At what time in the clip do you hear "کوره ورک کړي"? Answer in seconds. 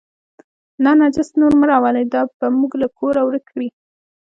2.97-3.67